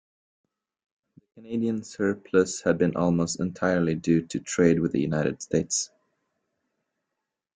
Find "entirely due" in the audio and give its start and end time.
3.39-4.23